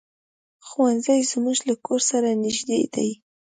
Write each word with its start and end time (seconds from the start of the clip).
ښوونځی 0.67 1.19
زمونږ 1.31 1.57
له 1.69 1.75
کور 1.85 2.01
سره 2.11 2.29
نږدې 2.43 2.79
دی. 2.93 3.09